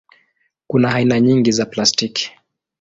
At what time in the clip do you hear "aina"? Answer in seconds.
0.95-1.19